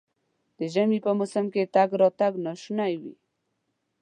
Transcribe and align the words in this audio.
د 0.57 0.59
ژمي 0.73 0.99
په 1.05 1.11
موسم 1.19 1.45
کې 1.53 1.71
تګ 1.75 1.89
راتګ 2.01 2.33
ناشونی 2.45 2.93
وي. 3.01 3.13